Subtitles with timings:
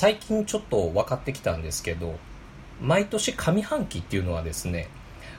[0.00, 2.14] 最近ちょっと分かってきたんですけど
[2.80, 4.88] 毎年上半期っていうのはですね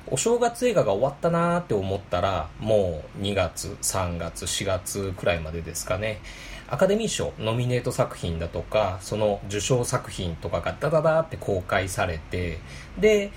[0.05, 6.21] お正月映画が終わったなーって思ったらもう2月3月4月くらいまでですかね
[6.69, 12.59] アカデミー賞ノミネート作品だとかその受賞作品とかがダダダって公開されて
[12.99, 13.31] で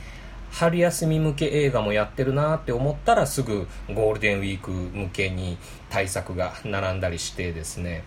[0.50, 5.56] 春休み向け映画もやってるなって思ったらすぐゴールデンウィーク向けに
[5.88, 8.04] 対策が並んだりしてですね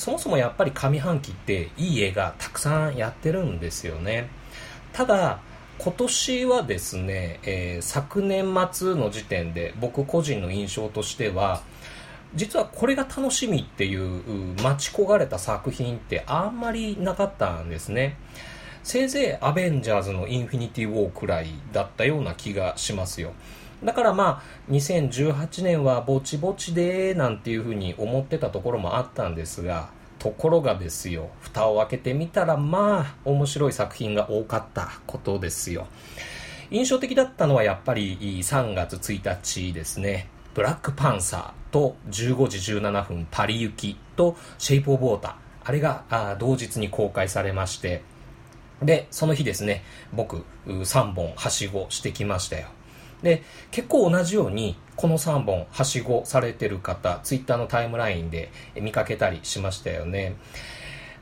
[0.00, 4.30] そもそもやっぱり上半期っていい映画たくさんやってるんですよね
[4.94, 5.40] ただ
[5.76, 11.60] 今年はですね、えー、昨年末の時点で僕個人の印象としては
[12.34, 18.16] 実はこれが楽しみっていう待ち焦がれた作品ってあんまりなかったんですね
[18.82, 23.34] せいぜいアベンジャーズのインフィニティ・ウォーくらいだったような気がしますよ。
[23.82, 35.86] だからまあ、2018年はぼちぼちで、なんていうふうに思ってたところもあったんですが、ところがですよ、蓋を開けてみたら、まあ、面白い作品が多かったことですよ。
[36.70, 40.28] 印象的だったのはやっぱり3月1日ですね。
[40.54, 45.34] ブラックパンサーと15時17分パリ行きとシェイプオブウォーター。
[45.64, 48.02] あれが同日に公開されまして、
[48.82, 52.68] で、その日ですね、僕、3本はしごしてきましたよ。
[53.22, 60.36] で、結構同じように、この3本はしごされてる方、ツイッターのタイムラインで見かけたりしましたよね。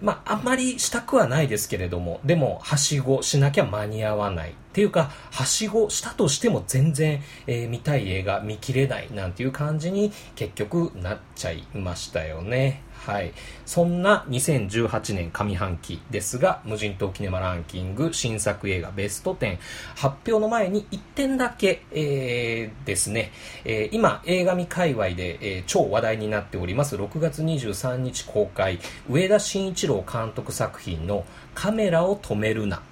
[0.01, 4.51] まあ、あんまりしたくはないですけれども、でも、はしごしなきゃ間に合わない。
[4.51, 12.83] っていうか、はしごしたとしても全然、えー、見たい映画見切れないなんていう感じに結局なっちゃいましたよね。
[13.07, 13.33] はい。
[13.65, 19.59] そんな2018年上半期ですが、無人島キネマランキング新作映画ベスト10
[19.95, 23.31] 発表の前に1点だけ、えー、ですね、
[23.65, 32.83] えー、今映画見界隈で、えー、超話題になっております6月23日公開、上田慎一郎監督作品のカメラを止めるな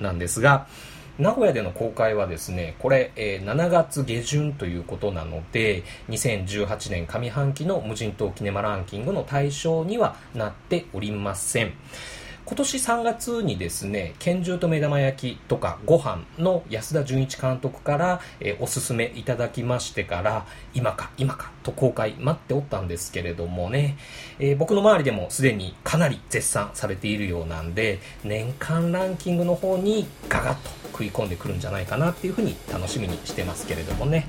[0.00, 0.66] なんですが、
[1.22, 11.74] 名古屋での公開はですね、これ、えー、7月下旬ということなので、2018年上半期の無人島キネマランキングの対象にはなっておりません。
[12.44, 23.96] 今年3月にですね、拳銃と目玉焼きとかご飯の安田純一監督から、えー、おすすめいただきましてから、今か今かと公開待っておったんですけれどもね、
[24.40, 34.28] えー、僕の周りでもすでにかなり絶賛されているようなんで、年間ランキングの方にガガッと食い込んでくるんじゃないかなっていうふうに楽しみにしてますけれどもね。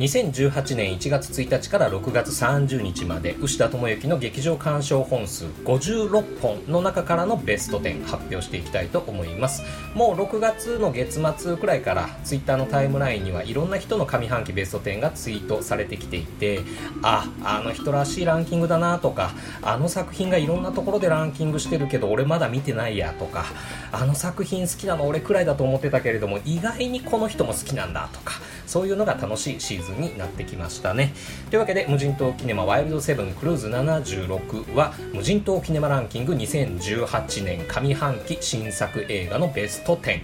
[0.00, 9.62] 2018年1月1日から6月30日まで牛田智之の劇場鑑賞本数56本の中からのベスト10発表していきたいと思います。
[9.94, 16.60] もう6月の月末くらいからツイッターのタイムラインにはいろんな人の上半期ベスト10がツイートされてきていて
[17.02, 23.44] ああの人らしいランキングだなとかあの作品がいろんなところでランキングしてるけど俺まだ見てないやとか
[23.92, 31.12] あの作品好きなの俺くらいだと思ってたけれども意外にこの人も好きなんだとかそういうのが楽しいシーズンになってきましたね。
[31.50, 40.20] というわけで無人島キネマワイルドセブンクルーズ76は無人島キネマランキング2018年上半期新作映画のベスト10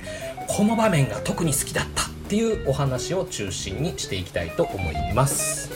[0.48, 5.70] この場面が特に好きだったっていうお話を中心にしていきたいと思います。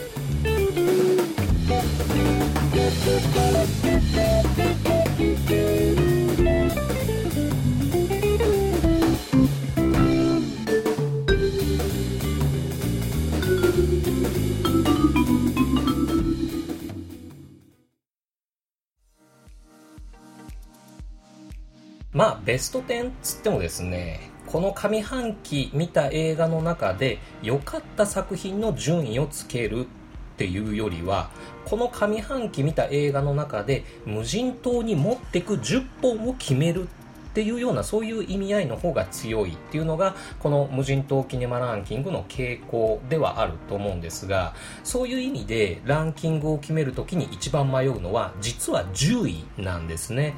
[22.20, 29.88] まあ、ベスト10つってもですね、この上半期見た映画の中で良かった作品の順位をつけるっ
[30.36, 31.30] ていうよりは、
[31.64, 36.88] この上半期見た映画の中で無人島に持ってく10本を決める
[37.30, 50.34] っていうようなそういう意味合いの方が強いっていうのがこの無人島キネマランキングの傾向ではあると思うんですがそういう意味でランキングを決めるときに一番迷うのは実は10位なんですね。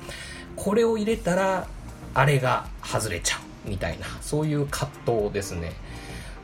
[0.57, 1.67] これを入れたら
[2.15, 5.73] あれが外れちゃうみたいなそういう葛藤ですね。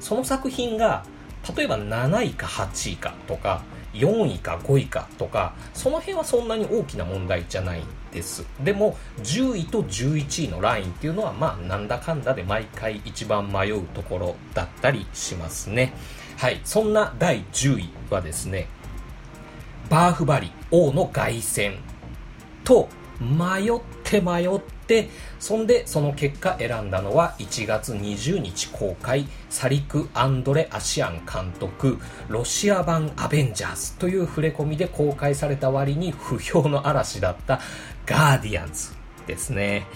[0.00, 1.04] その作品が
[1.56, 3.62] 例えば7位か8位かとか
[3.94, 7.82] 4位か5位かとかその辺はそんなに大きな問題じゃない
[8.12, 8.44] です。
[8.62, 15.92] でも10位と11位のラインっていうのはまあなんだかんだで毎回一番迷うところだったりしますね。
[16.36, 18.68] はいそんな第10位はですね
[19.90, 21.78] バーフバリ王の凱旋
[22.62, 22.88] と
[23.20, 37.60] 迷ってって迷ってそんでその結果選んだのは1月20日公開サリク・アンドレ・アシアン監督ロシア版アベンジャーズという触れ込みで公開された割に不評の嵐だった
[38.06, 38.92] ガーディアンズ
[39.26, 39.86] ですね。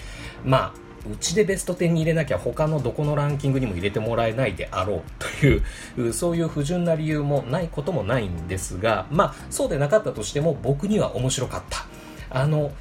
[0.45, 11.85] まあうちでベスト10に入れなきゃ他のどこのランキングにも入れてもらえないであろうというそういう不純な理由もないこともないんですがまあそうでなかったとしても僕には面白かった。
[12.29, 12.71] あの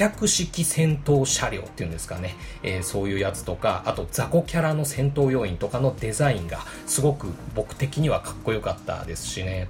[0.00, 9.68] 脚式戦闘車両っていうんですかね、えー、そういうやつとかあと雑魚キャラの戦闘要員とかのデザインがすごく僕的にはかっこよかったですしね。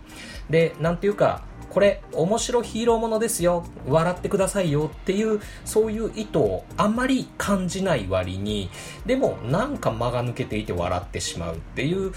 [0.49, 3.65] でなんていうかこれ面白ヒーローものですよ。
[3.89, 8.71] 笑ってくださいよっていうそういう意図をあんまり感じない割に
[9.07, 12.13] でもなんか間が抜けていて笑ってしまうっていう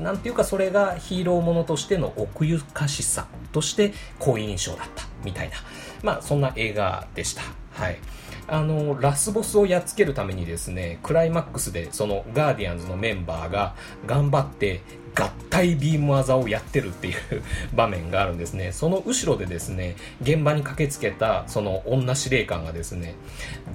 [0.00, 5.56] なんていうかそれがヒーローものとしての奥ゆかしさとして好印象だったみたいな。
[6.04, 7.42] まあそんな映画でした
[7.72, 7.98] はい
[8.46, 13.74] あのラスボスをやっつけるためにですねクライマックスでそのガーディアンズのメンバーが
[14.06, 14.82] 頑張って
[15.14, 17.14] 合体ビーム技をやってるっていう
[17.72, 18.72] 場面があるんですね。
[18.72, 23.14] その後ろでですね、現場に駆けつけたその女司令官がですね、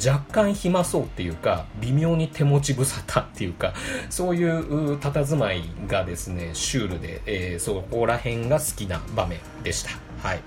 [0.06, 3.74] 若干暇そうっていうか、微妙に手持ち無沙汰っていうか、
[4.10, 9.92] そういう佇まいがですね、シュールで、えー、そこら辺が好きな場面でした。
[10.22, 10.42] はい。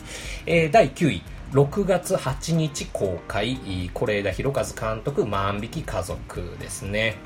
[0.45, 1.23] えー、第9位。
[1.53, 3.59] 6月8日公開、
[3.95, 7.17] 是枝裕和監督、万引き家族ですね。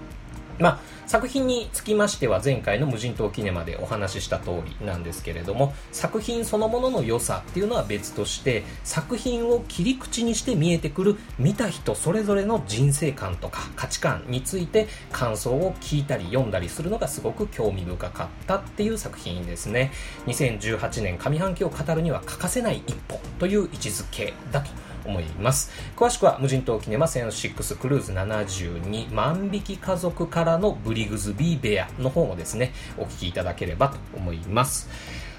[0.59, 19.93] まあ、作品につきましては前回の無人島キネマでお話しした通りなんですけれども作品そのものの良さっていうのは別として作品を切り口にして見えてくる見た人それぞれの人生観とか価値観について感想を聞いたり読んだりするのがすごく興味深かったっていう作品ですね。
[20.27, 24.71] 2018年上半期を語るには欠かせない一歩という位置づけだと。
[25.07, 25.71] 思います。
[25.97, 34.89] 詳しくは無人島キネマセン6クルーズ72万匹家族からのブリグズビーベアの方もですね、お聞きいただければと思います。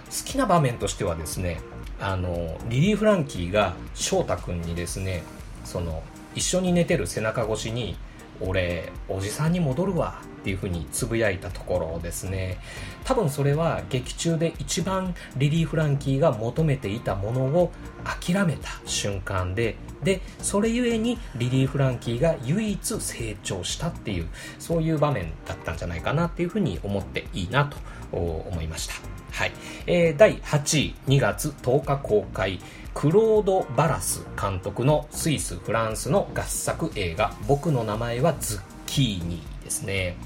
[0.06, 1.60] 好きな場面としてはですね、
[2.00, 5.24] あの、リリー・フランキーが翔太君にですね、
[5.64, 6.04] その、
[6.36, 7.98] 一緒に寝てる背中越しに、
[8.42, 12.60] 俺、おじさんに戻るわっていうふうにつぶやいたところですね。
[13.04, 17.72] 多分それは劇中で一番リリー・フランキーが求めていたものを
[18.04, 24.28] 諦めた瞬間で、で、それゆえにリリー・フランキーが唯一成長したっていう、
[24.60, 27.78] そういう場面だったんじゃないかなっていうふうに思っていいなと
[28.12, 28.94] 思いました。
[29.32, 29.52] はい。
[29.86, 32.60] えー、第8位、2月10日公開、
[32.98, 40.18] クロード・バラス監督のスイス・フランスの合作映画、僕の名前はズッキーニですね。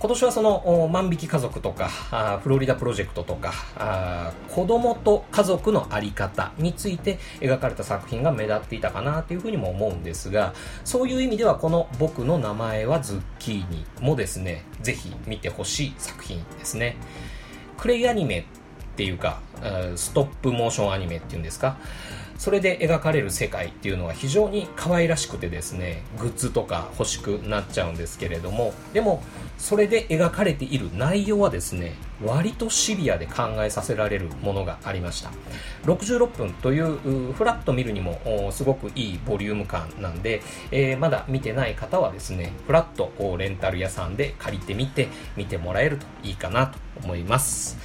[0.00, 10.52] 今年はその万引き家族とかフロリダプロジェクトとか子供と家族の在り方について描かれた作品が目立っていたかなというふうにも思うんですが
[10.84, 16.96] そういう意味ではこの「僕の名前はズッキーニ」もですねぜひ見てほしい作品ですね
[17.78, 18.44] クレイアニメ
[18.96, 19.40] っていうか
[19.94, 21.76] ストップモーションアニメっていうんですか？
[22.38, 29.22] それで描かれる世界っていうのは非常に可愛らしくてですねグッズとか欲しくなっちゃうんですけれどもでも
[29.56, 35.30] それで描かれている内容はですね割とシビアで考えさせられるものがありました。
[35.84, 47.78] 66分というフラット見るにもすごくいいボリューム感なんで、えー、まだ見てない方はですねフラットレンタル屋さんで借りてみて見てもらえるといいかなと思います。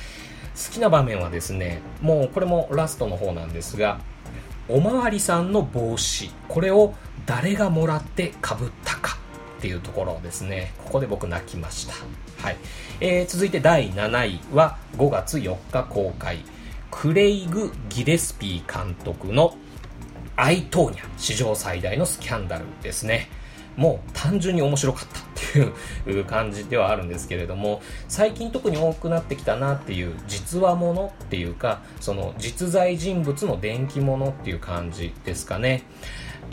[0.55, 3.99] 好きな場面はですねもうこれもラストの方なんですが
[4.67, 6.93] おまわりさんの帽子これを
[7.25, 9.17] 誰がもらってかぶったか
[9.57, 10.73] っていうところですね。
[10.85, 11.93] ここで僕泣きました、
[12.43, 12.57] はい。
[12.99, 16.39] えー、続いて第7位は5月4日公開
[16.89, 19.55] クレイグ・ギレスピー監督の
[20.35, 23.29] アイトーニャ史上最大のスキャンダルですね。
[23.77, 25.23] もう単純に面白かったっ
[26.05, 35.83] ていう感じではあるんですけれども最近特に多くなってきたなっていう実話ものっていうかその実在人物の電気ものっていう感じですかね。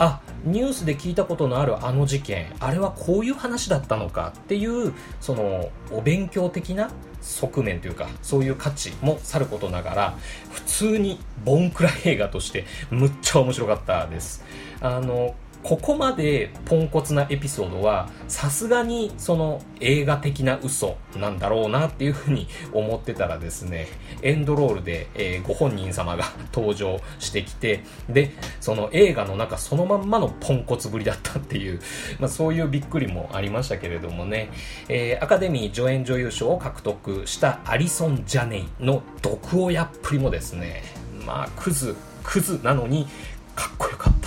[0.01, 6.89] あニュースで聞いたことのあるあの事件あれはこういう話だったのかっていうそのお勉強的な
[7.21, 10.17] 側面というかそういう価値もさることながら
[10.51, 14.45] 普通にボンクラ映画としてむっちゃ面白かったです。
[14.81, 23.87] あのここまでポンコツなエピソードはさすがにその映画的な嘘なんだろうなっていうふうに思ってたらですね
[24.21, 31.81] エンドロールで、えー、ご本人様が登場してきてでその映画の中そのまんまのポンコツぶりだったっていう、
[32.19, 34.51] まあ、そういうびっくりもありましたけれどもね、
[34.87, 40.83] えー、アカデミー助演女優賞を獲得したアリソン・ジャネイの毒親っぷりもですね
[41.25, 43.07] まあクズクズなのに
[43.55, 44.18] かっこよかった。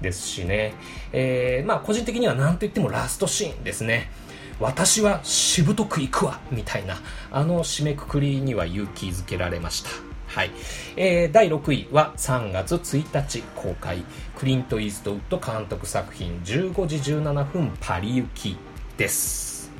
[0.00, 0.74] ですしね、
[1.12, 4.10] えー、まあ個人的には何と言ってもラストシーンですね
[4.60, 6.96] 私はしぶとく行くわみたいな
[7.30, 9.90] あの締めくくりには勇気づけられました
[10.28, 10.50] はい。
[10.96, 14.04] えー、第6位は3月1日公開。
[14.36, 18.56] クリント・イーストウッド監督作品15時17分パリ行き
[18.98, 19.72] です。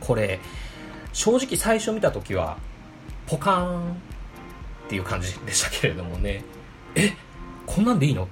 [0.00, 0.40] これ、
[1.12, 2.56] 正直最初見た時は、
[3.26, 3.94] ポカーンっ
[4.88, 6.42] ていう感じでしたけれどもね。
[6.94, 7.12] え
[7.66, 8.28] こんなんでいいの？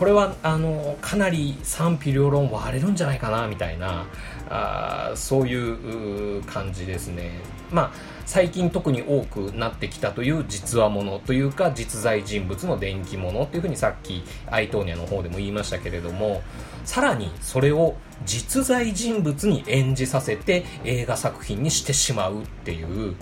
[0.00, 4.06] これはあのかなり賛否両論割れるんじゃないかなみたいな
[4.48, 7.32] あそういう感じですね。
[7.70, 7.90] まあ
[8.24, 16.40] 最近特に多くなってきたという実話ものというか実在人物の電気ものっていうふうにさっきアイトーニャの方でも言いましたけれども
[16.86, 23.16] さらにそれを実在人物に演じさせて映画作品にしてしまうっていう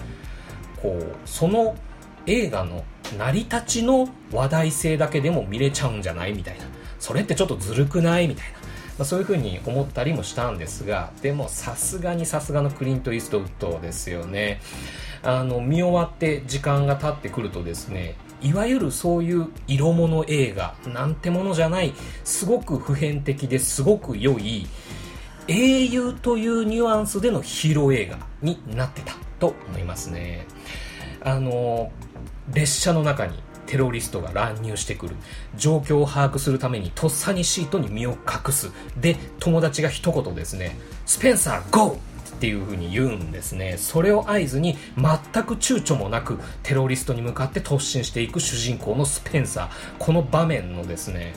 [0.80, 1.74] こうその
[2.26, 2.84] 映画の
[3.16, 6.64] 成り立ちの話題性だけでも見れちゃうんじゃないみたいな
[6.98, 8.58] それってちょっとずるくないみたいな
[8.98, 14.60] まあ、そういうふうに思ったりもしたんですが、でもさすがにさすがのクリント・イーストウッドですよね。
[15.22, 24.66] あの、見終わって時間が経ってくるとですね、いわゆるそういう色物映画なんてものじゃない、すごく普遍的ですごく良い、
[25.46, 30.44] 英雄というニュアンスでのヒーロー映画になってたと思いますね。
[31.20, 31.92] あの、
[32.52, 35.16] 列車の中にテロリストが乱入してくる。
[35.56, 38.70] 状況を把握するためにとっさにシートに身を隠す。
[38.96, 43.76] で、友達が一言ですね、スペンサー、ゴーっていう風に言うんですね。
[43.76, 49.68] それを合図に全く躊躇もなくテロリストに向かって突進していく主人公のスペンサー。
[49.98, 51.34] この場面のですね、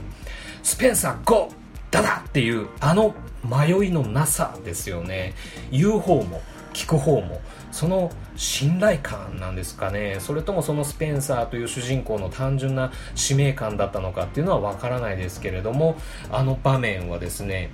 [0.63, 1.53] スペンサー、ゴー
[1.91, 3.13] ダダっていうあの
[3.43, 5.33] 迷いのなさですよね。
[5.71, 6.41] 言う方も
[6.73, 7.41] 聞く方も
[7.71, 10.17] その信頼感なんですかね。
[10.19, 15.95] それともそのスペンサーという主人公の単純な使命感だったのかっていうのはわからないですけれども
[16.31, 17.71] あの場面はですね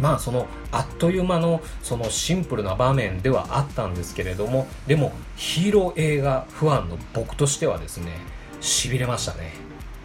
[0.00, 8.12] まあそのあっという間のそのシンプルな場面ではあったんですけれどもでもヒーロー映画ファンの僕としてはですね
[8.60, 9.52] 痺れましたね。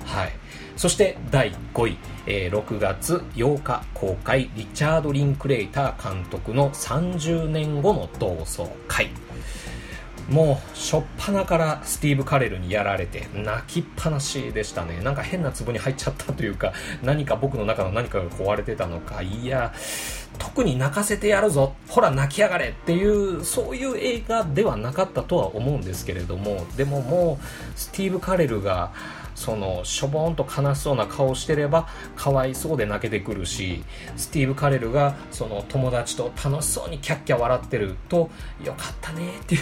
[0.06, 0.32] はい。
[0.78, 9.10] そして第5位、えー、6月8日公開リチャード・リンクレイター監督の30年後の同窓会。
[10.30, 15.00] もう、しょっぱなからスティーブ・カレルにやられて、泣きっぱなしでしたね。
[15.02, 19.74] なんか変な壺に入っちゃったというか、何か僕の中の何かが壊れてたのか、いや、
[20.38, 28.92] 特に泣かせてやるぞ、ほら泣きやがれっていう、そういう映画ではなかったとは思うんですけれども、でももう、スティーブ・カレルが、
[29.38, 33.84] そのしょぼんと悲しそうな顔してればかわいそうで泣けてくるし
[34.16, 38.32] スティーブ・カレルがその友達と楽しそうにキャッキャ笑ってると
[38.66, 39.62] よかったねっていう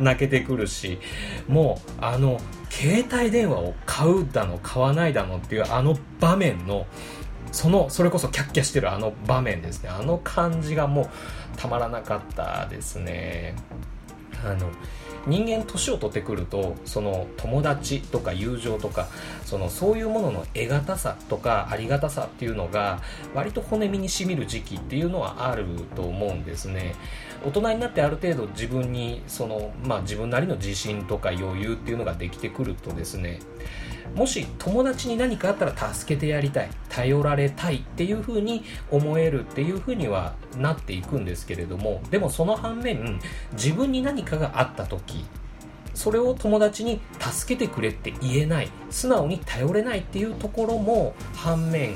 [0.00, 0.98] 泣けてくるし
[1.46, 6.86] もうあの携帯電話を買うだの買わないだのっていうあの場面の
[7.52, 9.90] そのそれこそキャッキャしてるあの場面ですね。
[9.90, 11.08] あの感じがもう
[11.56, 13.54] たまらなかったですね。
[14.44, 14.70] あの
[15.26, 19.08] 人間年を取ってくるとその友達とか友情とか
[19.44, 23.00] そのそういうものの得難さとかありがたさっていうのが
[23.34, 25.64] 割と骨身にしみる時期っていうのはある
[25.94, 26.94] と思うんですね。
[27.44, 33.40] 大人になってある程度自分にその、まあ、自分なりの自信とか余裕っていうのができてくるとですね
[34.14, 43.20] もし友達に何かあったら助けてやりたい頼られたいっていう風に思えるっていう風にはなっていくんですけれどもでもその反面
[43.52, 45.24] 自分に何かがあった時
[45.94, 51.94] それを友達に助けてくれって言えない素直に頼れないっていうところも反面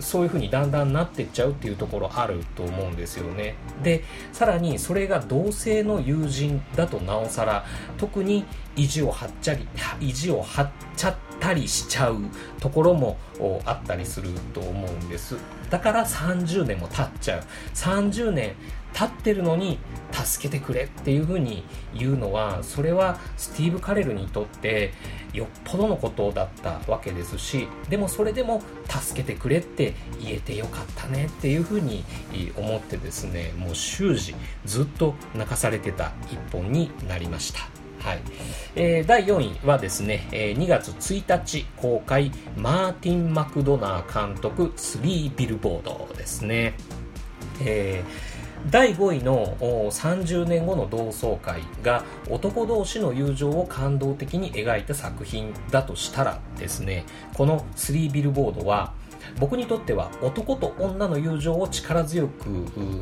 [0.00, 3.54] そういう風にだんだんなってっちゃうっていうところあると思うんですよね。
[3.82, 7.64] でさらにそれが同性の友人だとなおさら
[7.96, 8.44] 特に
[8.76, 9.68] 意地を張っちゃり
[10.00, 12.16] 意地を張っちゃったりしちゃう
[12.58, 13.18] ところも
[13.66, 15.36] あったりすると思うんです
[15.68, 17.42] だから30年も経っちゃう
[17.74, 18.54] 30年
[18.94, 19.78] 経ってるのに
[20.12, 24.94] 助けてくれっていう風に言うのはそれはスティーブ・カレルにとって
[25.34, 32.04] よっぽどのことだったわけですしでもそれでも助けてくれって言えてよかったねっていう風に
[32.56, 34.34] 思ってですねもう終始
[34.64, 37.73] ずっと泣かされてた一本になりました。
[38.04, 38.20] はい
[38.76, 46.74] えー、第4位はですね、えー、2月1日公開、マーティン・マクドナー監督、3ビルボードですね。
[47.64, 48.34] えー
[48.70, 58.94] 第5位の30年後の同窓会が男同士の友情を感動的に描いた作品だとしたらですねこの3ビルボードは
[59.38, 62.48] 僕にとっては男と女の友情を力強く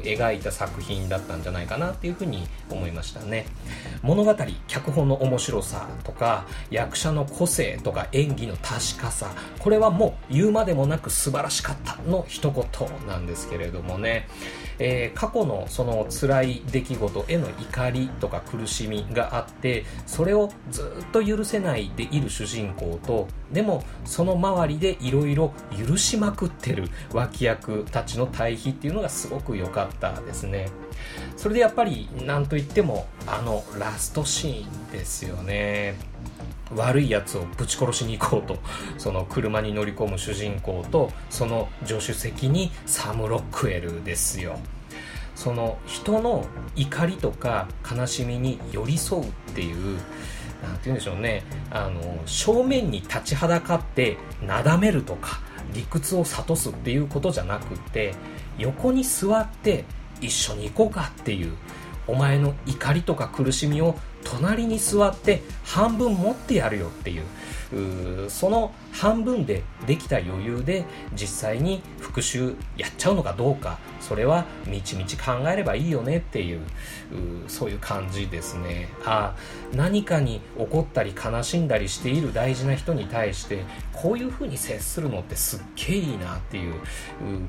[0.03, 3.47] 描いた作品だったんじゃないかなっていうふうに思いましたね。
[4.03, 4.35] 物語
[4.67, 14.29] 脚本の面白さとか役者の個性とか演技の確かさこれはもう言うまでもなく素晴らしかったの一言なんですけれどもね、
[14.85, 25.55] えー、過去のその辛い出来事への怒りとか苦しみがあってそれをずっと許せないでいる主人公とでもその周りでいろいろ
[25.87, 30.69] 許しまくってる脇役たちの対比っていうのがすごく良かったですね。
[31.37, 35.95] それでやっぱり何といってもあのラストシーンですよね。
[36.77, 38.59] 悪いやつをぶち殺しに行こうと
[38.99, 44.59] その車に乗り込む主人公とその助手席にサム・ロックエルですよ。
[45.35, 46.45] その人の
[46.77, 49.99] 怒りとか悲しみに寄り添うっていう
[50.63, 51.43] 何て言うんでしょうね。
[51.71, 55.41] あの正面に立ちはだかってなだめるとか
[55.75, 58.15] 理屈を諭すっていうことじゃなくって
[58.59, 59.85] 横に座って
[60.21, 61.53] 一緒に行こうかっていう
[62.07, 67.23] お前の怒りとか苦しみを隣に座って半分持ってやるよっていう。
[68.29, 76.61] その半分でできた余裕で実際に復讐やっちゃうのかどうかそれはみちみち考えればいいよねっていう
[77.47, 78.89] そういう感じですね。
[79.05, 79.35] あ
[79.75, 86.75] 何かに怒ったり悲しんだりしている大事な人に対してこういうふうに接するのってすっげえいいなっていう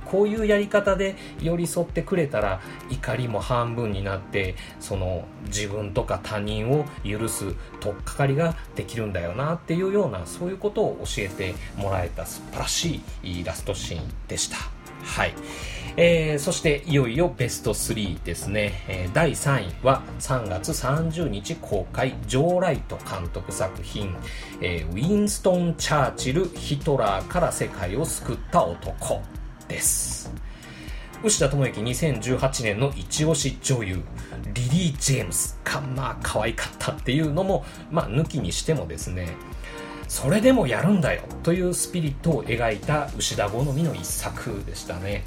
[0.05, 14.57] こういうやり方で寄り添ってくれたら怒りも半分になってその自分とか他人を許す取っかかりができるんだよなっていうようなそういうことを教えてもらえた素晴らしいラストシーンでした。
[15.03, 15.33] はい。
[15.95, 24.15] えー、そしていよいよベスト3ですね、えー、第3位は3月30日公開ジョー・ライト監督作品、
[24.59, 29.21] えー、ウィンストン・チャーチルヒトラーから世界を救った男
[29.67, 30.33] です
[31.23, 34.01] 牛田智之2018年の一押し女優
[34.53, 39.29] リリー・ジェームスがまあ可愛かったっていうのもまあ抜きにしてもですね
[40.13, 45.23] それでもやるんだよというスピリットを描いた牛田好みの一作でしたね。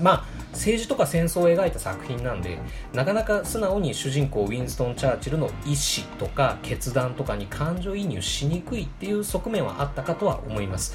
[0.00, 2.60] まあ政治とか戦争を描いた作品なんで
[2.92, 10.94] なかなか素直に主人公ウィンストン・チャーチルの意思とか決断とかに感情移入しにくいっていう側面はあったかとは思います。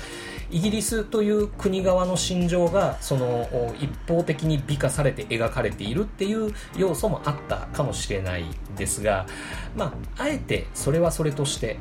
[0.49, 8.45] イギリスという国側の心情がその一方的に美化されて描かれているっていう要素もあったかもしれない
[8.77, 9.27] ですが
[9.75, 11.77] まああえてそれはそれとして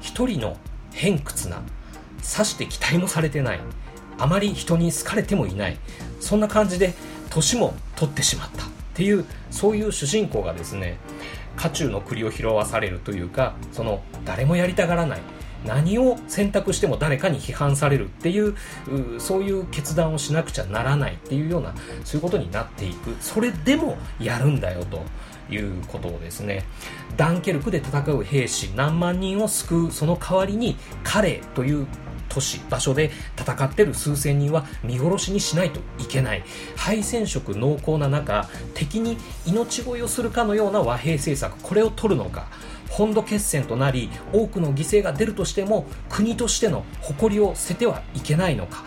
[0.00, 0.56] 一人の
[0.92, 1.62] 偏屈な
[2.22, 3.60] さして期待もされてない
[4.18, 5.76] あまり人に好かれてもいない
[6.20, 6.94] そんな感じで
[7.30, 10.98] 年も取ってしまったっていうそういう主人公がですね
[11.56, 15.20] 渦中の栗を拾わされるというかその誰もやりたがらない
[15.66, 18.54] 何を選択しても誰かに批判されるっていう
[19.18, 23.16] そういう決断をしなくちゃならないっていうようなそういうことになっていく。
[23.20, 25.02] それでもやるんだよと。
[25.50, 26.64] いうことをですね
[27.16, 31.86] ダンケルクで戦う兵士何万人を救うその代わりに彼という
[32.28, 36.42] 都市場所で戦ってる数千人は見殺しにしないといけない。
[36.76, 42.48] 敗戦色濃厚な中敵に命乞いをするかのような和平政策これを取るのか
[42.90, 48.84] 本土決戦となり多くの犠牲が出るとしても国としての誇りを捨ててはいけないのか。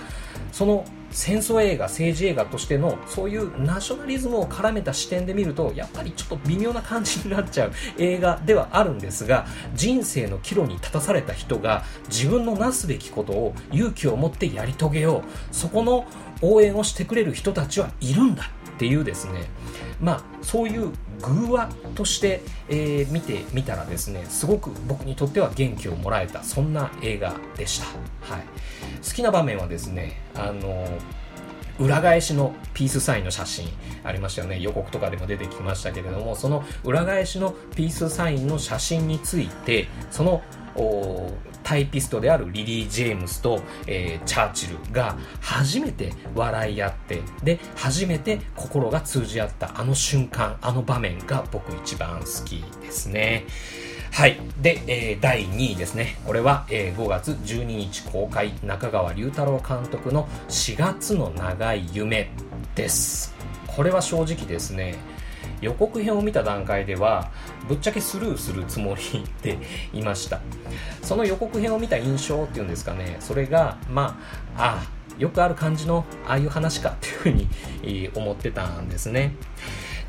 [0.52, 15.56] その戦争映画政治映画としてのそういうナショナリズムを絡めた視点で見るとやっぱりちょっと微妙な感じになっちゃう映画ではあるんですが人生の岐路に立たされた人が自分のなすべきことを勇気を持ってやり遂げよう。
[15.56, 16.06] そこの
[16.41, 19.50] 応援をしてくれる人たちはいるんだっていうですね。
[20.02, 20.91] まあそういう
[21.22, 27.86] 偶話として、えー、見てみたらですねすごく僕にとっては元気をもらえたそんな映画でした、
[28.34, 28.45] はい、
[29.05, 30.88] 好きな場面はですねあの
[31.79, 33.69] 裏返しのピースサインの写真
[34.03, 34.59] ありましたよね。
[34.59, 40.43] 予告とかでも出てきましたけれどもその裏返しのピースサインの写真についてその
[41.69, 53.45] タイピストであるリリー・ジェームスと、えー、チャーチルが初めて笑い合ってで初めて心が通じ合ったあの瞬間あの場面が僕一番好きですね
[54.12, 54.39] はい。
[54.60, 56.17] で、えー、第2位ですね。
[56.25, 62.32] これは、えー、5月12日公開、中川龍太郎監督の4月の長い夢
[62.73, 63.36] です。
[63.67, 64.95] これは正直ですね、
[65.62, 67.32] 予告編を見た段階では
[67.67, 69.58] ぶっちゃけスルーするつもりで
[69.93, 70.39] いました。
[71.02, 74.19] その予告編を見た印象っていうんですかねそれがま
[74.56, 79.36] ああよくある感じのああいう話かっていうふうに思ってたんですね。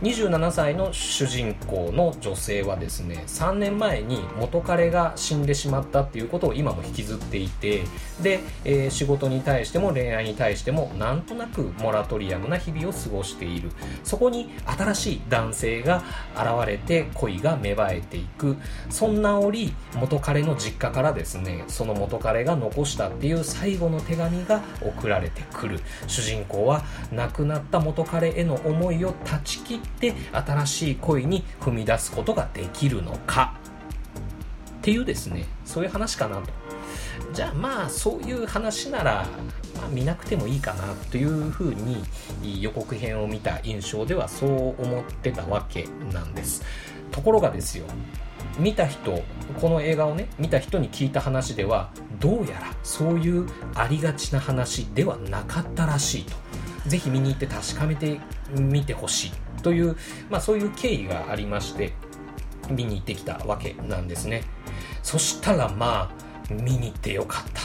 [0.02, 7.82] 27歳の主人公の女性はですね3年前に元彼が死んでしまったっていうことを今も引きずっていて
[8.22, 13.70] で、えー、仕事に対しても恋愛に対してもなんとなくモラトリアムな日々を過ごしている。
[14.02, 16.02] そこに新しい男性が
[16.34, 18.56] 現れて恋が芽生えていく。
[18.88, 25.80] そんな折元彼の実家からですねその元彼が残したっていう最後の手紙が送られてくる。
[26.06, 26.82] 主人公は
[27.12, 33.54] 亡くなった元彼への思いを断ち切って新しい恋に踏み出すことができるのか。
[34.78, 36.50] っていうですねそういう話かなと。
[37.34, 39.26] じゃあまあそういう話なら、
[39.76, 42.02] まあ、見なくてもいいかなというふうに
[42.60, 46.62] 予告編を見た印象ではそう思ってたわけなんです。
[47.12, 47.84] ところがですよ
[48.58, 49.22] 見た人
[49.60, 56.34] この映画をね見た人に聞いた話ではどうやらそういうありがちな話ではなかったらしいと。
[56.86, 58.20] ぜひ見に行って確かめて
[58.54, 59.32] みてほしい。
[59.62, 59.96] という、
[60.28, 61.92] まあ、そういう経緯がありまして
[62.70, 64.44] 見に行ってきたわけなんですね。
[65.02, 67.60] そしたらまあ見に行ってよかった。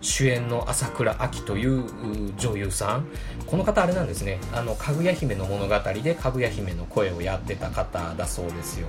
[0.00, 3.06] 主演の朝倉亜希という女優さん。
[3.46, 4.40] この方あれなんですね。
[4.52, 8.88] あのかぐや姫の物語でかぐや姫の声をやってた方だそうですよ。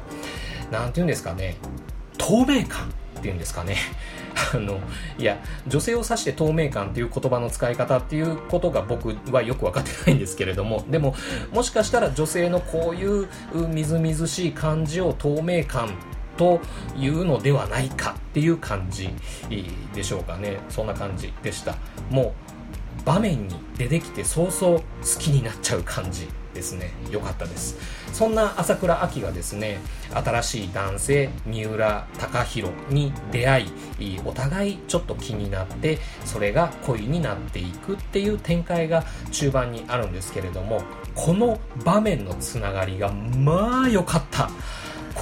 [0.72, 1.58] なんて言うんですかね。
[2.18, 3.78] 透明感っていうんですかね。
[4.54, 4.80] あの
[5.18, 11.16] いや女性を指して透明感っていう言葉の使い方っていうことが僕はよく分かってないんですけれども でも
[11.52, 13.28] もしかしたら女性のこういう
[13.68, 15.94] みずみずしい感じを透明感
[16.38, 16.60] と
[16.98, 19.10] いうのではないかっていう感じ
[19.94, 20.58] でしょうかね。
[20.70, 21.76] そんな感じでした。
[22.10, 22.34] も
[23.02, 24.84] う場面に出てきて早々好
[25.20, 26.28] きになっちゃう感じ。
[26.64, 26.92] ですね。
[27.12, 27.78] 良かったです。
[28.14, 29.80] そんな朝倉亜希がですね
[30.14, 33.66] 新しい男性三浦貴大に出会
[34.00, 40.84] いお互いちょっと気になってそれが恋になっていくっていう展開が中盤にあるんですけれども
[41.16, 44.50] この場面のつながりがまあ良かった。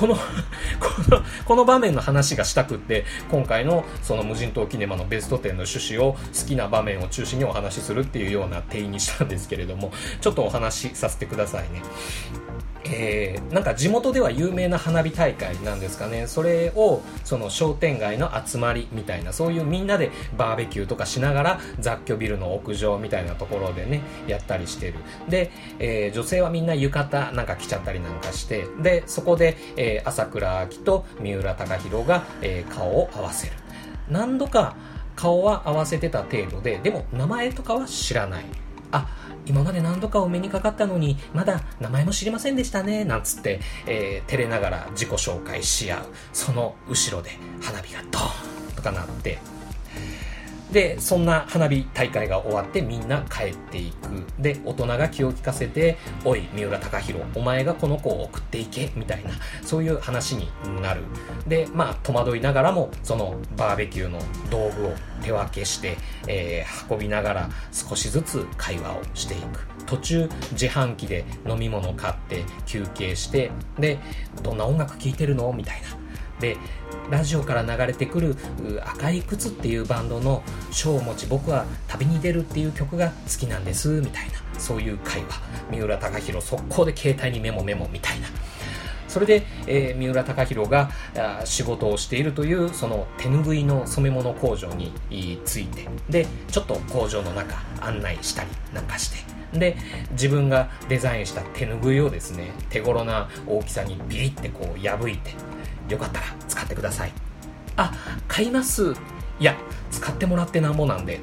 [0.01, 0.15] この
[0.81, 11.83] この、この場面の話がしたくって、今回のその無人島キネマのベスト10の趣旨を好きな場面を中心にお話しするっていうような定義にしたんですけれども、ちょっとお話しさせてくださいね。
[12.91, 16.27] えー、なんか地元では有名な花火大会なんですかね。
[16.27, 24.95] それをその商店街の集まりみたいなそういうみんなでバーベキューとかしながら雑居ビルの屋上みたいなところでねやったりしてる。
[25.29, 33.53] で、えー、女性はみんな浴衣なんか着ちゃったりなんかしてでそこで、えー、朝倉明と三浦貴大が、えー、顔を合わせる。
[34.09, 34.75] 何度か
[35.15, 38.45] 顔は合わせてた程度ででも名前とかは知らない。
[38.91, 39.07] あ
[39.45, 49.39] 今まで何度かお目にかかったのにまだ名前も知りませんでしたねなんつって、えー、照れながら自己紹介し合うその後ろで花火がドーンとかなって
[50.71, 54.25] でそんな花火大会が終わってみんな帰っていく。
[54.41, 59.31] で大人が気を利かせて「おい三浦貴大お前がこの子を送っていけ」みたいな
[59.63, 60.49] そういう話に
[60.81, 61.03] なる。
[61.47, 69.67] でまあ戸惑いながらもそのバーベキューの道具を手分けして、えー、運びながら少しずつ会話をしていく。
[69.85, 73.99] 途中自販機で飲み物買って休憩してで
[74.41, 75.51] どんな音楽聴いてるの？
[75.51, 76.00] みたいな。
[76.41, 76.57] で
[77.09, 78.35] ラジオから流れてくる
[78.85, 85.41] 「赤い靴」っていうバンドの「章を持ち僕は旅に出る」っていう曲が好きなんですみたいなそういう会話。
[85.69, 88.27] 三浦貴大速攻で携帯にメモメモみたいな。
[89.07, 90.89] それで、えー、三浦貴大が
[91.43, 94.93] 仕事をしているというその手ぬぐいの染め物工場に
[95.43, 95.87] ついて。
[96.09, 99.41] でちょっと工場の中案内したりなんかして。
[99.59, 99.75] で
[100.11, 105.31] 自分がデザインした手ぬぐいをですね手頃な大きさにビリってこう破いて
[105.89, 107.11] よかったら使ってください。
[107.77, 107.93] あ
[108.27, 108.93] 買います。
[109.39, 109.55] いや
[109.91, 111.19] 使ってもらってなんぼなんで。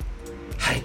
[0.58, 0.82] はい。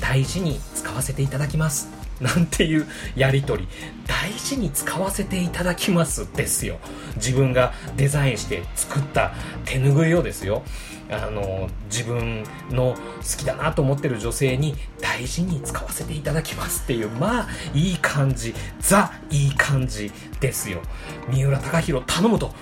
[0.00, 1.88] 大事に使わせていただきます。
[2.20, 2.86] なんていう
[3.16, 3.68] やり取り。
[4.06, 6.78] 大事に使わせていただきますですよ。
[7.16, 9.32] 自分がデザインして作った
[9.64, 10.62] 手ぬぐいをですよ。
[11.10, 18.54] あの自分の好きだなと思ってる女性に大事に使わせていただきますっていうまあいい感じ。
[18.80, 20.80] ザいい感じですよ。
[21.28, 22.54] 三浦貴大頼むと。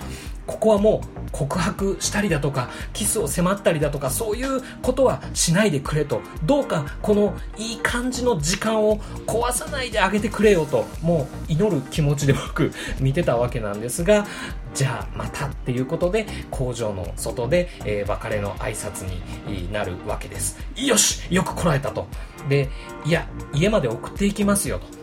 [0.45, 14.25] ここはもう告白したりだとかキスを迫ったりだとかそういうことはしないでくれとどうかこのいい感じの時間を壊さないであげてくれよともう祈る気持ちで僕見てたわけなんですが
[14.73, 19.05] じゃあまたっていうことで工場の外で、えー、別れの挨拶
[19.47, 20.57] になるわけです。
[20.75, 21.21] よし！
[21.29, 22.07] よくこらえたと
[22.49, 22.69] で
[23.05, 25.02] いや家まで送っていきますよと。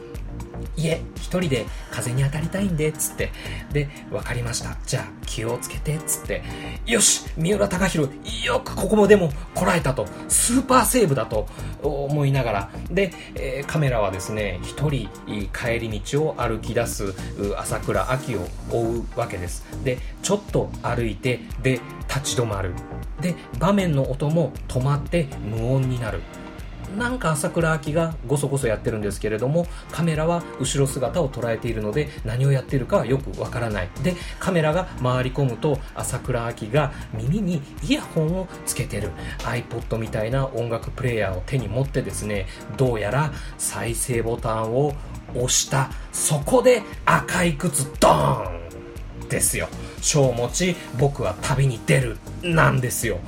[0.77, 3.31] 家一人で風に当たりたいんでっつって。
[3.73, 4.77] で分かりました。
[4.87, 6.43] じゃあ気をつけてっつって。
[6.87, 10.07] よし三浦貴大よくここもでもこらえたと。
[10.29, 11.47] スーパーセーブだと
[11.83, 12.71] 思いながら。
[12.91, 15.09] で、えー、カメラはですね一人
[15.53, 17.15] 帰り道を歩き出す
[17.57, 19.65] 朝倉秋を追うわけです。
[19.85, 22.75] でちょっと歩いてで立ち止まる。
[23.21, 26.21] で場面の音も止まって無音になる。
[26.97, 33.89] なんか朝倉明がごそごそやってるんですけれどもカメラは後ろ姿を捉えているので何をやってるかはよくわからない。
[34.03, 39.11] でカメラが回り込むと朝倉明が耳にイヤホンをつけてる。
[39.41, 44.95] iPod みたいな音楽プレーヤーを手に持ってですねどうやら再生ボタンを
[45.35, 45.91] 押した。
[46.13, 49.69] そこで赤い靴ドーンですよ。
[50.01, 52.17] 小持ち僕は旅に出る。
[52.43, 53.19] なんですよ。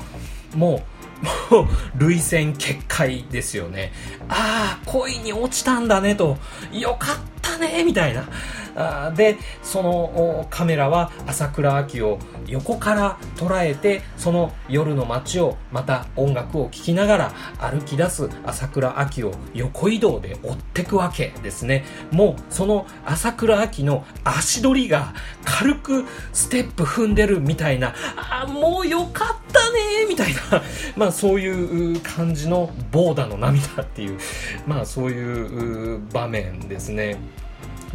[0.54, 0.82] もう
[1.22, 1.66] もう、
[1.98, 3.92] 涙腺決壊ですよね。
[4.28, 6.38] ああ、恋に落ちたんだねと、
[6.72, 8.24] よかったね、みたいな。
[9.14, 21.84] で、そのカメラは朝倉秋を横から捉えて、その夜の街をまた音楽を聴きながら歩き出す朝倉秋を横移動で追っていくわけですね。
[22.10, 30.62] もう、その朝倉秋の足取りが軽くステップ踏んでるみたいな、あもうよかったねみたいな、
[30.96, 34.18] まあそういう感じのボーダの涙っていう、
[34.66, 37.18] まあそういう場面ですね。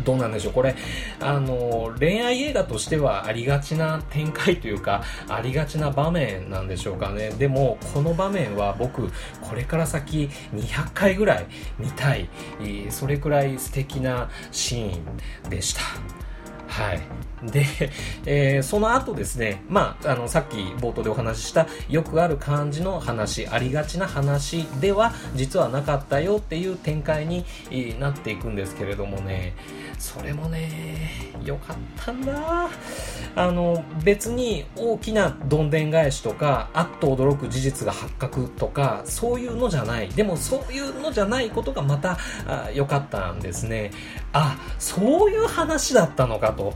[0.04, 0.76] どうなんでしょうこれ、
[1.20, 7.30] あの、恋愛映画としてはありがちな展開というか、ありがちな場面なんでしょうかね。
[7.32, 9.10] でも、この場面は僕、
[9.42, 11.48] これから先200回ぐらい
[11.80, 12.30] 見たい、
[12.90, 16.27] それくらい素敵なシーンでした。
[16.68, 17.02] はい。
[17.44, 17.66] で、
[18.26, 27.46] えー、その後ですね、まあ、あの、さっき冒頭でお話ししたよくある感じの話、ありがちな話では実はなかったよっていう展開に
[28.00, 29.54] なっていくんですけれどもね、
[30.00, 32.70] それもね、良かったんだ。
[33.36, 40.10] あの、別に大きなどんでん返しとか、あっと驚く事実が発覚とか、そういうのじゃない。
[40.10, 42.18] でもそういうのじゃないことがまた
[42.74, 43.92] 良かったんですね。
[44.34, 46.74] あ、そういう話だったのかと。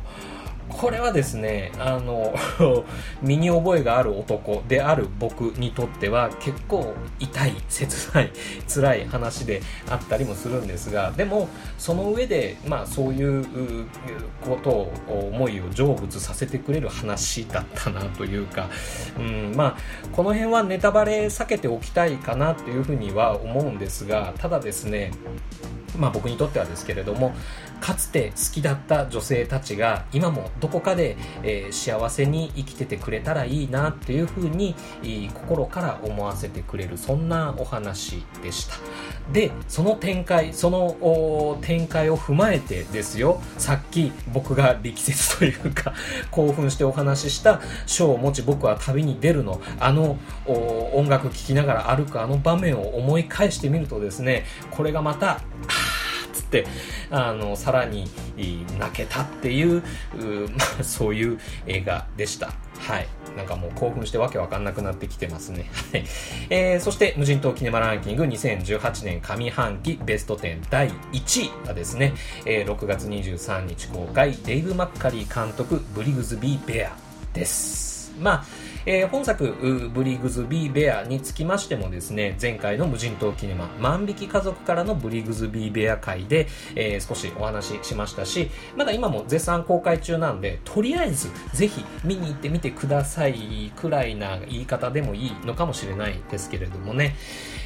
[0.71, 2.33] これはですね、あの、
[3.21, 8.31] 身に覚えがある男である僕にとっては結構痛い、切ない、
[8.73, 13.45] 辛い話であったりもするんですが、でも、その上で、まあそういう
[14.41, 14.93] ことを、
[15.31, 18.69] 思いを成仏させてくれる話だったなというか、
[19.17, 25.11] うん、まあ、この辺はネタバレ避けておきたいかなというふうには思うんですが、ただですね、
[25.97, 27.33] まあ僕にとってはですけれども、
[27.81, 34.75] かつて好きだった女性たちが今もどこかで、えー、幸せに生きててくれたらいいなっていうふうに、
[35.33, 38.75] 心から思わせてくれるそんなお話でした。
[39.33, 43.41] でその展開その展開を踏まえてですよ。
[43.57, 45.93] さっき僕が力説というか
[46.29, 49.59] 興奮してお話しした書を持ち僕は旅に出るの。
[49.79, 50.19] あの
[50.93, 55.41] 音楽聴きながら歩くあの場面を思い返してみるとですねこれがまた
[56.51, 56.67] って、
[57.09, 58.09] あの、さらに
[58.77, 59.81] 泣けたっていう、う
[60.49, 62.47] まあ、そういう映画でした。
[62.79, 63.07] はい。
[63.37, 65.69] なんかもう興奮してわけわかんなくなってきてますね。
[65.93, 66.05] はい。
[66.49, 72.13] えー、そして無人島キネマランキング2018年上半期ベスト10第1位がですね、
[72.45, 76.95] えー、6月23日公開デイブ・マッカリー監督ブリグズビー・ベア
[77.33, 78.13] です。
[78.19, 78.45] まあ
[78.85, 97.15] えー、本作、ブリグズビー・ベアにつきましてもですね、前回の無人島キネマ、万引き家族からのブリグズビー・ベア会で、えー、少しお話ししましたし、まだ今も絶賛公開中なんで、とりあえずぜひ見に行ってみてくださいくらいな言い方でもいいのかもしれないですけれどもね、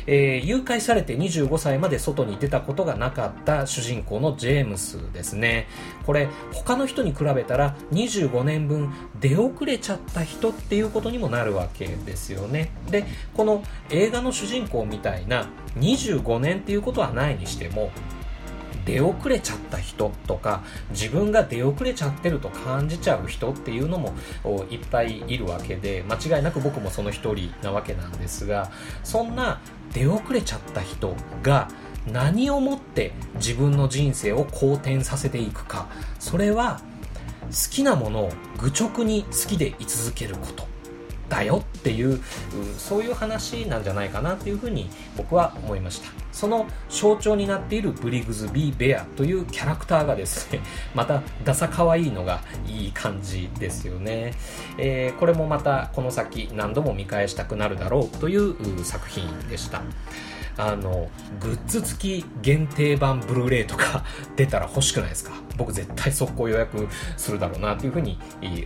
[0.07, 5.67] えー、誘拐されて25歳まで外に出たことがなかった主人公のジェームスですね。
[6.05, 12.71] これ、他の人に比べたら25年分出遅れちゃった人っていうことにもなるわけですよね。
[12.89, 17.91] で、この映画の主人公みたいな25年っていうことはないにしても、
[18.85, 24.13] 出遅れちゃった人とか自分が出遅れちゃってると感じちゃう人っていうのも
[24.69, 28.71] いっぱいいるわけで間違いなく僕もその一人なわけなんですが
[29.03, 29.59] そんな
[29.93, 31.69] 出遅れちゃった人が
[32.11, 35.87] 何をもって自分の人生を好転させていくか
[36.19, 36.79] それは
[37.45, 40.74] 好きなものを愚直に好きでい続けること。
[41.29, 42.21] だよっていう
[42.77, 46.09] そういう話なんじゃないかなっていうふうに僕は思いました。
[46.31, 50.59] その象徴になっているブリグズビー・ベアというキャラクターがですね
[50.93, 54.33] またダサ可愛いのがいい感じですよね、
[54.77, 59.81] えー、これもまたこの先何度も見返したくなるだろうという作品でした。
[60.57, 61.09] あの
[61.41, 64.05] グッズ付き限定版ブルーレイとか
[64.37, 65.44] 出たら欲しくないですか？
[65.57, 66.87] 僕絶対速攻予約
[67.17, 68.17] するだろうなというふうに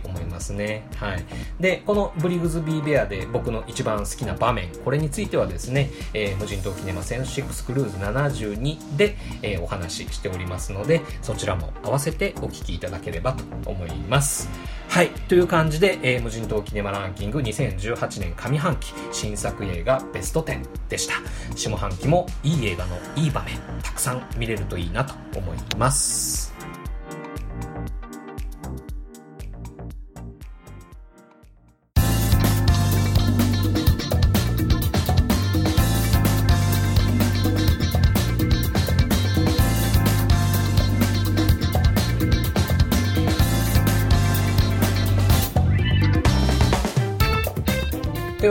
[0.04, 1.24] 思いますねはい
[1.58, 14.48] でこのブリグズビーベアで僕の一番好きな場面これについてはですね、えー、無人島キネマ戦6クルーズ72で、えー、お話ししておりますのでそちらも合わせてお聞きいただければと思います
[14.90, 15.10] はい。
[15.28, 21.14] という感じで、えー、無人島キネマランキング2018年上半期新作映画ベスト10でした。
[21.54, 26.49] 下半期もいい映画のいい場面、たくさん見れるといいなと思います。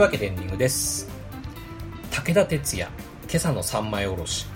[0.00, 1.10] いうわけでエンディングです。
[2.10, 2.88] 武田鉄矢
[3.28, 4.46] 今朝の三枚おろし。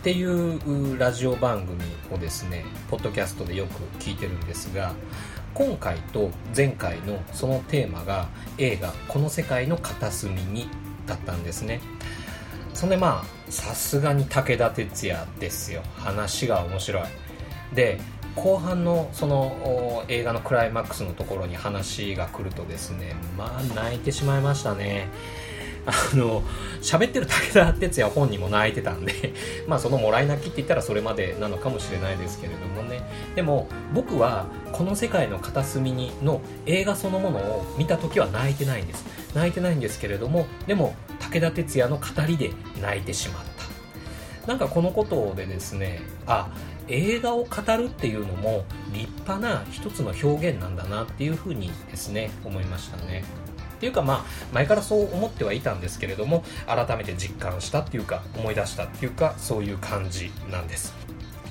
[0.00, 1.80] っていうラジオ番組
[2.12, 4.92] をですねポッドキャストでよく聞いてるんですが
[5.54, 10.68] 今回と前回のそのテーマが映画「この世界の片隅に」
[11.06, 11.80] だったんですね。
[12.74, 15.82] そんでまあさすがに武田鉄矢ですよ。
[15.96, 17.02] 話が面白い。
[17.74, 17.98] で
[18.36, 25.08] 後半のその映画のクライマックスのところに話が来るとですねまあ泣いてしまいましたね。
[25.86, 26.42] あの
[26.82, 29.32] 喋ってる武田鉄矢本人も泣いてたんで
[29.66, 33.02] まあそのもらい泣きって言ったらそれまでなのかもしれないですけれどもね。
[33.34, 39.04] でも僕はこの世界の片隅にの映画そのものを見た時は泣いてないんです。
[39.34, 43.59] 泣いてないんですけれどもでも武田鉄矢の語りで泣いてしまった。
[44.46, 46.50] なんかこのことでですねあ
[46.88, 53.24] 映画を語るっていうのも立派な一つの表現なんだなっていうふうにですね思いましたね。
[53.76, 60.94] っていうかまあ前からそう思ってはいたんですけれども改めて実感したっていうか思い出したっていうかそういう感じなんです。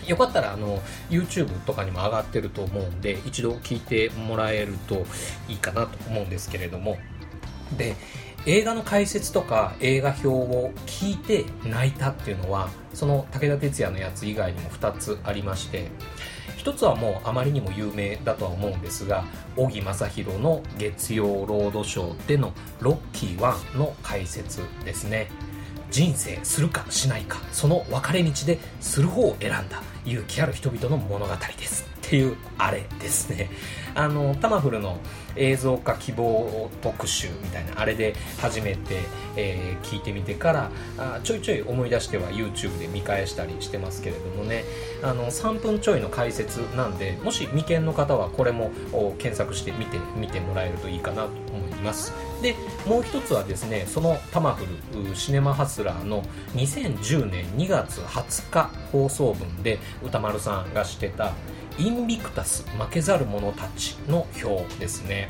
[0.06, 5.06] よかったらあの YouTube とかにも上がってると思うんで一度聞いてもらえると
[5.47, 6.97] いいかなと思うんですけれども。
[7.78, 7.95] で
[8.50, 15.92] 映画の解説とか映画表を聞いて泣いたっていうのはその武田鉄矢のやつ以外にも2つありまして
[16.58, 19.24] 1つはもうあまりにも有名だとは思うんですが
[19.56, 25.30] 小木正弘の月曜ロードショーでのロッキー1の解説ですね。
[25.92, 31.88] 人生するかしないかその分かれ道でする方を選んだ勇気ある人々の物語です。
[32.08, 33.52] っていうあれですね。
[34.00, 34.98] あのタマフルの
[35.36, 39.02] 映像化希望特集みたいなあれで初めて、
[39.36, 44.64] えー、聞いてみてからあちょいちょい思い出しては YouTube で見返したりしてますけれどもね。
[45.04, 48.72] あの3分ちょいの解説なんでもし未見の方はこれも
[49.18, 52.14] 検索して見てみてもらえるといいかなと思います。
[52.42, 56.24] でもう一つはですねそのタマフルシネマハスラーの
[56.56, 61.34] 2010年2月20日放送分で歌丸さんがしてた
[61.80, 65.30] インビクタス負けざる者たちの表ですね。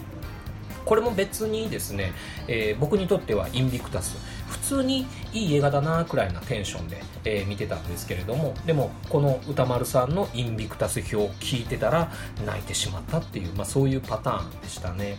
[0.84, 2.12] これも別にですね、
[2.48, 4.18] えー、僕にとってはインビクタス。
[4.50, 12.12] 普通にいい映画だなくらいなテンションで、えー、見てたんですけれどもでもこの歌丸さんのインビクタス表を聞いてたら
[12.46, 15.18] 泣いてしまったっていう、まあ、そういうパターンでしたね。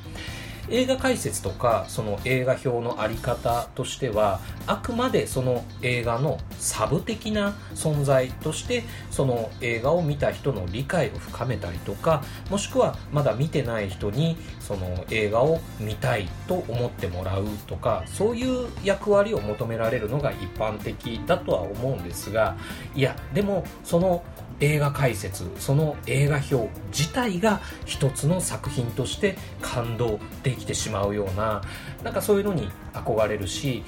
[0.71, 14.37] 映画解説とかその映画表のあり方としてはあくまでその映画のサブ的な存在としてその映画を見た人の理解を深めたりとかもしくはまだ見てない人に
[14.71, 22.57] その映画を見たいと思ってもらうとかそういう役割を求められるのが一般的だとは思うんですが
[22.95, 24.23] いやでもその
[24.61, 31.63] 映画解説その映画表自体が一つの作品として感動できてしまうような
[32.05, 33.83] なんかそういうのに憧れるし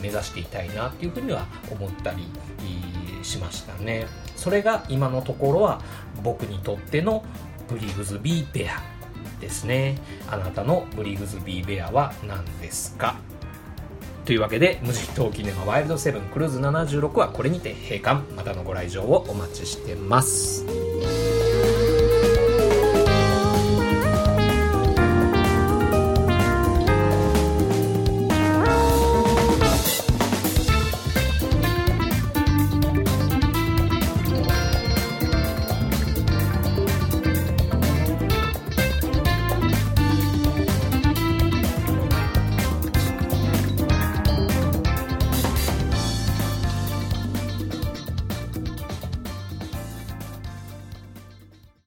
[0.00, 2.18] 目指していたいなっていうふうには思ったり
[3.24, 4.06] しましたね。
[4.36, 5.82] それが今のところは
[6.22, 7.24] 僕にとっての
[7.68, 8.99] ブリグズビーベア。
[9.40, 9.98] ですね。
[10.28, 13.16] あなたのブリグズビーベアは何ですか？
[14.24, 18.32] というわけで無人島記念はワイルドセブンクルーズ76はこれにて閉館。
[18.34, 20.64] またのご来場をお待ちしてます。